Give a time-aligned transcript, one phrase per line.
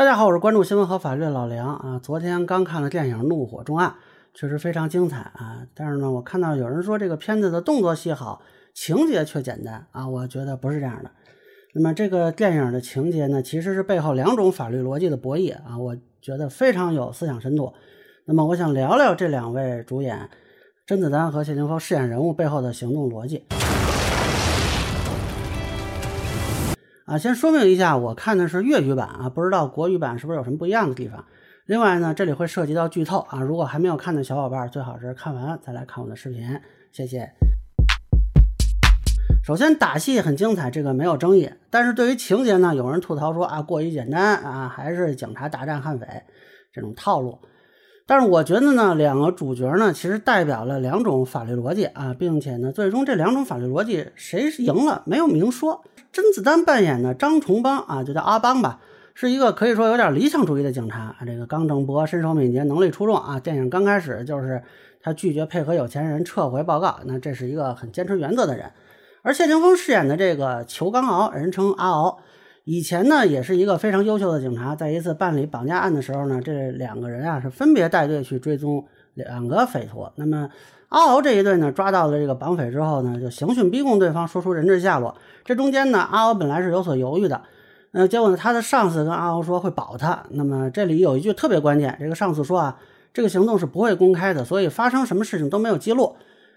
[0.00, 2.00] 大家好，我是关注新闻和法律的老梁啊。
[2.02, 3.90] 昨天刚看了电影《怒火重案》，
[4.32, 5.66] 确实非常精彩啊。
[5.74, 8.40] 但是呢，我看到有人说这个片子的动作戏好，
[8.72, 10.08] 情节却简单啊。
[10.08, 11.10] 我觉得不是这样的。
[11.74, 15.76] 那么这个电影的情节呢，其实是背后两种法律逻辑的博弈啊。
[15.76, 17.70] 我觉得非常有思想深度。
[18.24, 20.30] 那么我想聊聊这两位主演
[20.86, 23.44] 甄子丹和谢霆锋饰演人物背后的行动逻辑。
[27.10, 31.24] 啊，先说明一下，我看的是粤语版啊，不知道国语版是不是有什么不一样的地方。
[31.66, 36.60] 另外呢，这里会涉及到剧透啊，如果还没有看的小伙伴，最好是看完再来看我的视频，
[36.92, 37.28] 谢谢。
[39.44, 41.50] 首先打戏很精彩，这个没有争议。
[41.68, 46.06] 但是对于情节呢，有人吐槽说啊，过于简单啊，还是警察大战悍匪
[46.72, 47.40] 这种套路。
[48.10, 55.84] 但是我觉得呢，两个主角呢，其实代表了两种法律逻辑啊，并且呢，最终这两种法律逻辑谁赢了没有明说。
[56.10, 58.80] 甄子丹扮演的张崇邦啊，就叫阿邦吧，
[59.14, 61.14] 是一个可以说有点理想主义的警察。
[61.24, 63.38] 这个刚正不阿，身手敏捷，能力出众啊。
[63.38, 64.60] 电影刚开始就是
[65.00, 68.72] 他拒绝配合有钱人撤回报告，那这是一个很坚持原则的人。
[69.22, 72.18] 而谢霆锋饰演的这个裘刚敖，人称阿敖，
[72.72, 74.76] 以前呢也是一个非常优秀的警察。
[74.76, 80.08] 在一次办理绑架案的时候呢，这两个人啊是分别带队去追踪两个匪徒。
[80.14, 80.48] 那么
[80.88, 85.16] 阿敖这一队呢，抓到了这个绑匪之后呢，就刑讯逼供对方，说出人质下落。
[85.44, 87.42] 这中间呢，阿敖本来是有所犹豫的，
[87.90, 90.22] 呃，结果呢，他的上司跟阿敖说会保他。
[90.30, 92.78] 那么这里有一句特别关键，这个上司说啊，
[93.12, 96.14] 这个行动是不会公开的，所以发生什么事情都没有记录。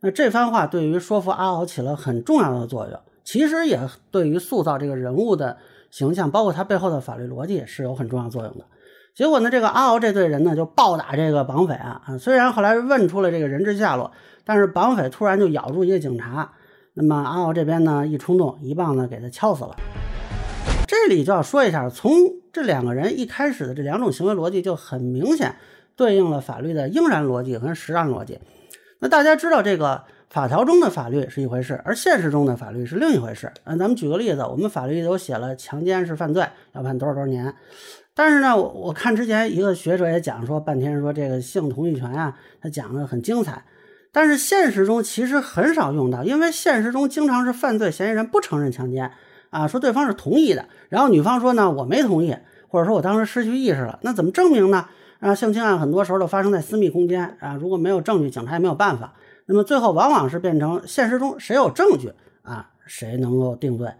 [0.00, 5.56] 那这番话对于说服阿敖起了很重要的作用，其实也对于塑造这个人物的
[5.94, 8.64] 形象，包括他背后的法律逻辑是有很重要作用的。
[9.14, 12.18] 结果呢，这个阿敖这队人呢就暴打这个绑匪啊啊！
[12.18, 14.10] 虽然后来问出了这个人质下落，
[14.44, 16.50] 但是绑匪突然就咬住一个警察，
[16.94, 19.76] 那么阿敖这边呢一冲动，一棒子给他敲死了。
[20.88, 22.12] 这里就要说一下，从
[22.52, 25.54] 这两个人一开始的这两种行为逻辑就很明显
[25.94, 28.40] 对应了法律的应然逻辑和实然逻辑。
[28.98, 30.02] 那大家知道，这个
[30.34, 33.52] 法条中的法律是一回事，而现实中的法律是另一回事。
[33.62, 37.54] 嗯，咱们举个例子，我们法律都写了强奸是犯罪，要判多少多少年。
[38.14, 43.64] 但是呢，我我看之前一个学者也讲说半天说这个性同意权啊，他讲的很精彩，
[44.10, 49.12] 但是现实中其实很少用到，因为现实中经常是犯罪嫌疑人不承认强奸
[49.50, 52.36] 啊，说对方是同意的，然后女方说呢我没同意，
[52.66, 54.88] 或者说我当时失去意识了，那怎么证明呢？
[55.20, 59.14] 啊，性侵案很多时候都发生在私密空间啊，如果没有证据，警察也没有办法，
[59.46, 62.12] 那么最后往往是变成现实中谁有证据
[62.42, 63.92] 啊，谁能够定罪。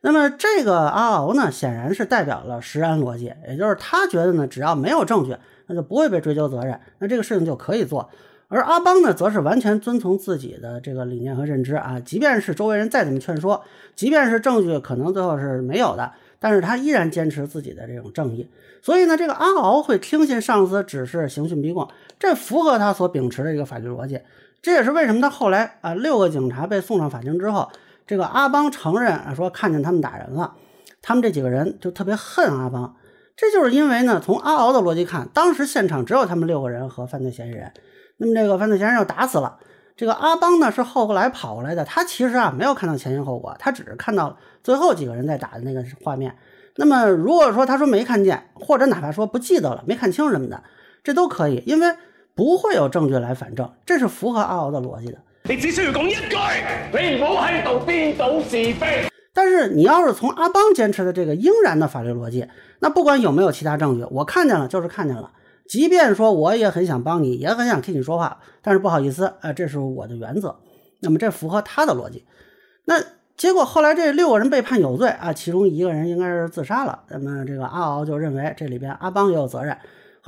[0.00, 5.36] 那么这个阿敖呢，显然是代表了实然逻辑，也就是他觉得呢，只要没有证据，
[5.66, 8.08] 那就不会被追究责任，那这个事情就可以做。
[8.46, 13.62] 而阿邦呢，则是完全遵从自己的这个理念和认知啊，即便是周围人再怎么劝说，
[13.94, 18.48] 即便是证据可能最后是没有的，但是他依然坚持自己的这种正义。
[18.80, 21.86] 所以呢，这个阿敖会听信上司指示，刑讯逼供，
[22.18, 24.20] 这符合他所秉持的一个法律逻辑。
[24.62, 27.68] 这也是为什么他后来啊，六个警察被送上法庭之后。
[28.06, 30.54] 这个阿邦承认啊，说看见他们打人了，
[31.02, 32.96] 他们这几个人就特别恨阿邦，
[33.36, 37.70] 这就是因为呢，从阿敖的逻辑看，当时现场只有他们六个人和犯罪嫌疑人，
[38.16, 39.58] 那么这个犯罪嫌疑人要打死了，
[39.94, 46.34] 这个阿邦呢是后来跑过来的，他其实啊没有看到前因后果，他只是看到最后几个人在打的那个画面。
[46.76, 50.62] 那么如果说他说没看见，或者哪怕说不记得了、没看清什么的，
[51.04, 51.94] 这都可以，因为
[52.38, 55.18] 不会有证据来反证，这是符合阿敖的逻辑的。
[55.42, 56.36] 你只需要讲一句，
[56.92, 59.08] 你唔好喺度颠倒是非。
[59.34, 62.46] 但是你要是从阿邦坚持的这个应然的法律逻辑，
[62.78, 65.32] 那不管有没有其他证据，我看见了就是看见了。
[65.66, 70.54] 即便说我也很想帮你，也很想替你说话，但是不好意思，呃，这是我的原则。
[71.00, 72.24] 那么这符合他的逻辑。
[72.84, 73.02] 那
[73.36, 77.00] 结果后来这六个人被判有罪啊，其中一个人应该是自杀了。
[77.08, 79.76] 那么这个阿敖就认为这里边阿邦也有责任。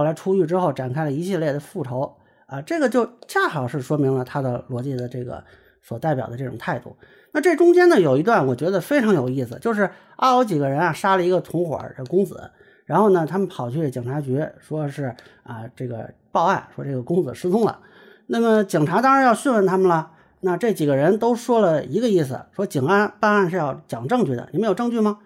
[0.00, 2.16] 后来出狱之后，展开了一系列的复仇。
[2.46, 5.44] 啊，这个就恰好是说明了他的逻辑的这个
[5.82, 6.96] 所代表的这种态度。
[7.32, 12.50] 那这中间呢，有一段我觉得非常有意思，就是阿敖几个人啊杀了一个同伙这公子，
[12.86, 17.80] 然后呢，他们跑去警察局，说是啊这个报案，说这个公子失踪了。
[18.26, 20.12] 那么警察当然要讯问他们了。
[20.40, 25.18] 那这几个人都说了一个意思，说警安办案是要讲证据的，你们有证据吗？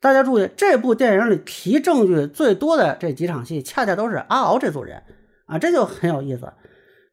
[0.00, 5.02] 大家注意，这部电影里提证据最多的这几场戏，恰恰都是阿敖这组人。
[5.46, 6.52] 啊，这就很有意思，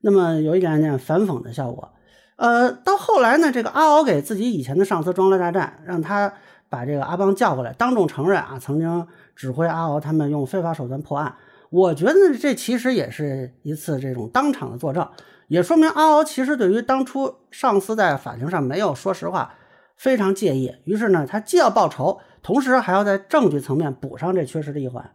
[0.01, 1.93] 那么有一点点反讽的效果。
[2.35, 6.33] 呃，到后来呢，这个阿敖给自己以前的上司装了大战，让他
[6.67, 11.33] 把这个阿邦叫过来，当众承认啊，曾经指挥阿敖他们用非法手段破案。
[11.69, 15.07] 我觉得这其实也是一次这种当场的作证，
[15.47, 19.55] 也说明阿敖其实对于当初上司在法庭上没有说实话
[19.95, 20.75] 非常介意。
[20.83, 25.11] 于是呢，他既要报仇，同时还要在证据层面补上这缺失的一环。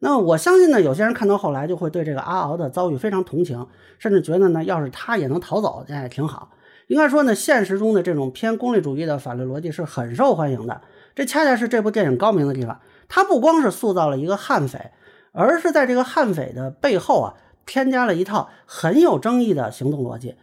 [0.00, 3.66] 那么我相信呢，有些人看到后来就会对这个阿敖的遭遇非常同情，
[3.98, 6.50] 甚至觉得呢，要是他也能逃走，那也挺好。
[6.86, 10.80] 应该说呢，现实中的这种偏功利主义的法律逻辑是很受欢迎的，
[11.14, 12.80] 这恰恰是这部电影高明的地方。
[13.08, 14.92] 它不光是塑造了一个悍匪，
[15.32, 17.34] 而是在这个悍匪的背后啊，
[17.66, 20.36] 添加了一套很有争议的行动逻辑。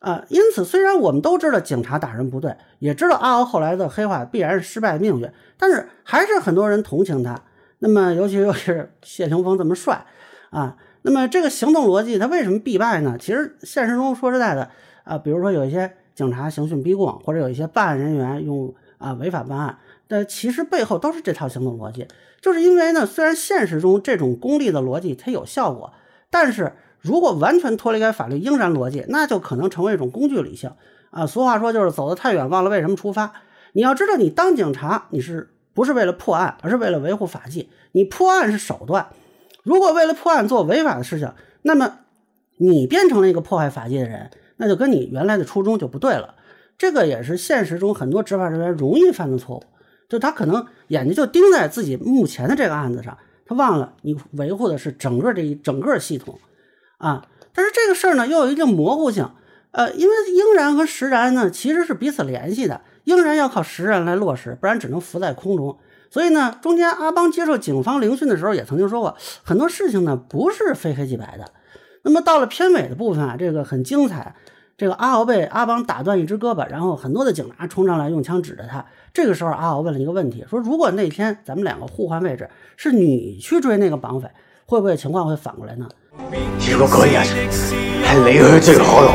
[0.00, 7.38] 啊，因此虽然我们都知道警察打人不对，也知道阿敖后来的黑化必然是失败的命运，但是还是很多人同情他。
[7.80, 10.06] 那么，尤其又是谢霆锋这么帅
[10.48, 13.16] 啊，那么这个行动逻辑他为什么必败呢？
[13.20, 14.70] 其实现实中说实在的
[15.04, 22.08] 啊，比如说有一些警察刑讯逼供，或者有一些办案人员用啊违法办案，但其实背后都是这套行动逻辑。
[22.40, 25.92] 就是因为呢，虽然现实中这种功利的逻辑它有效果，
[26.30, 26.72] 但是。
[27.00, 30.70] 如果完全脱离开法律应然逻辑，那就可能成为一种工具理性
[31.10, 31.26] 啊。
[31.26, 33.32] 俗话说就是走得太远，忘了为什么出发。
[33.72, 37.70] 你要知道，你当警察，你是不是为了破案，而是为了维护法纪？
[37.92, 39.08] 你破案是手段。
[39.62, 41.32] 如果为了破案做违法的事情，
[41.62, 41.98] 那么
[42.58, 46.34] 你变成了一个破坏法纪的人，那就跟你原来的初衷就不对了。
[46.76, 49.62] 这个也是现实中很多执法人员容易犯的错误，
[50.08, 53.16] 就他可能眼睛就盯在自己目前的这个案子上，
[53.46, 56.38] 他忘了你维护的是整个这一整个系统。
[57.00, 57.24] 啊，
[57.54, 59.26] 但是这个事儿呢，又有一定模糊性，
[59.70, 65.78] 呃，因为应然和实然呢，其实是彼此联系的，应然要靠实然来落实，不然只能浮在空中。
[66.10, 71.50] 所以呢，中间阿邦接受警方聆讯的时候，也曾经说过，很多事情呢不是非黑即白的。
[72.02, 74.34] 那么到了片尾的部分啊，这个很精彩，
[74.76, 78.84] 这个阿敖被阿邦打断一只胳膊，然后很多的警察冲上来用枪指着他。
[79.14, 84.28] 这个时候，阿敖问了一个问题，说如果那天咱们两个互换位置，是你去追那个绑匪，
[84.70, 85.88] 会不会情况会反过来呢？
[86.70, 87.74] 如果嗰日系
[88.24, 89.10] 你去追可乐，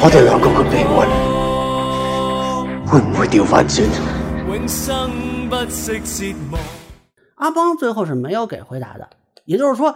[0.00, 0.88] 我哋两个嘅命运
[2.88, 3.86] 会唔会调翻转？
[7.34, 9.06] 阿邦最后是没有给回答的，
[9.44, 9.94] 也就是说，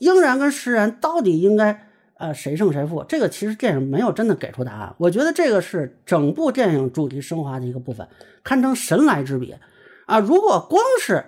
[0.00, 1.86] 英然跟实然到底应该
[2.18, 3.02] 呃谁胜谁负？
[3.08, 4.94] 这个其实电影没有真的给出答案。
[4.98, 8.06] 我觉得这个是整部电影主题升华的一个部分，
[8.44, 9.54] 堪称神来之笔
[10.04, 10.18] 啊！
[10.18, 11.24] 如果光是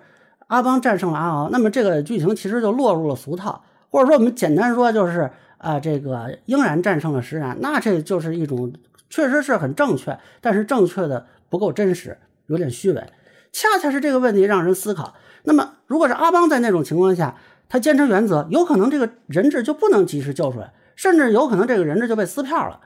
[0.48, 3.64] 阿邦战胜了阿敖，那么这个剧情其实就落入了俗套。
[3.90, 8.70] 或者说，我们简单说就是啊，这个应然战胜了实然，那这就是一种
[9.08, 12.18] 确实是很正确，但是正确的不够真实，
[12.48, 13.02] 有点虚伪。
[13.50, 15.14] 恰恰是这个问题让人思考。
[15.44, 17.36] 那么，如果是阿邦在那种情况下，
[17.68, 22.80] 他坚持原则，有可能这个人质就不能及时救出来，甚至有可能这个人质就被撕票了。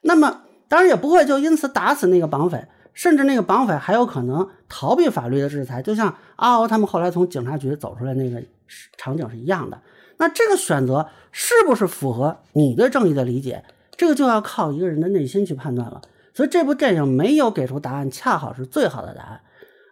[0.00, 2.66] 那么，当然也不会就因此打死那个绑匪，
[2.98, 8.42] 甚至那个绑匪还有可能逃避法律的制裁，就像阿敖他们后来从警察局走出来那个
[8.96, 9.80] 场景是一样的。
[10.16, 13.62] 那这个选择是不是符合你对正义的理解？
[13.96, 16.02] 这个就要靠一个人的内心去判断了。
[16.34, 19.40] 所以这部电影没有给出答案，恰好是最好的答案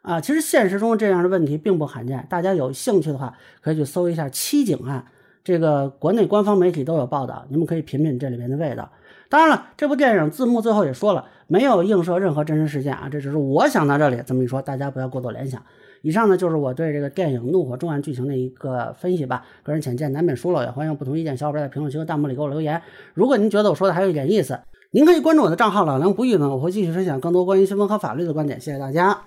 [0.02, 0.20] 啊！
[0.20, 5.06] 其实现实中这样的问题并不罕见，大家有兴趣的话可以去搜一下七警案，
[5.44, 8.90] 这个国内官方媒体都有报道，你们可以品品这里面的味道。
[9.28, 15.60] 当然了，这部电影字幕最后也说了，没有映射任何真实事件啊，这只是我想到这里这么一说，大家不要过多联想。
[16.02, 22.80] 以上呢就是我对这个电影《怒火重案》剧情的一个分析吧，个人浅见难免疏漏，也欢迎不同意见小伙伴在评论区和弹幕里给我留言。
[23.14, 24.58] 如果您觉得我说的还有一点意思，
[24.92, 28.60] 您可以关注我的账号老梁不郁闷，我会继续分享更多关于新闻和法律的观点。
[28.60, 29.18] 谢谢大家。